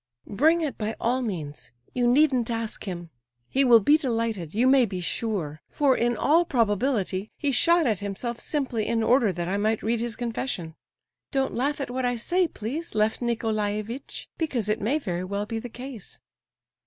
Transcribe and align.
"Bring 0.25 0.61
it 0.61 0.79
by 0.79 0.95
all 0.99 1.21
means; 1.21 1.71
you 1.93 2.07
needn't 2.07 2.49
ask 2.49 2.85
him. 2.85 3.11
He 3.51 3.63
will 3.63 3.79
be 3.79 3.99
delighted, 3.99 4.55
you 4.55 4.65
may 4.67 4.83
be 4.87 4.99
sure; 4.99 5.61
for, 5.69 5.95
in 5.95 6.17
all 6.17 6.43
probability, 6.43 7.29
he 7.37 7.51
shot 7.51 7.85
at 7.85 7.99
himself 7.99 8.39
simply 8.39 8.87
in 8.87 9.03
order 9.03 9.31
that 9.31 9.47
I 9.47 9.57
might 9.57 9.83
read 9.83 9.99
his 9.99 10.15
confession. 10.15 10.73
Don't 11.29 11.53
laugh 11.53 11.79
at 11.79 11.91
what 11.91 12.03
I 12.03 12.15
say, 12.15 12.47
please, 12.47 12.95
Lef 12.95 13.19
Nicolaievitch, 13.21 14.27
because 14.39 14.69
it 14.69 14.81
may 14.81 14.97
very 14.97 15.23
well 15.23 15.45
be 15.45 15.59
the 15.59 15.69
case." 15.69 16.17